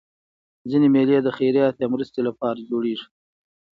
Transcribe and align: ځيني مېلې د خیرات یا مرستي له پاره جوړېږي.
ځيني 0.69 0.87
مېلې 0.95 1.17
د 1.23 1.27
خیرات 1.37 1.75
یا 1.81 1.87
مرستي 1.93 2.21
له 2.27 2.31
پاره 2.39 2.61
جوړېږي. 2.69 3.07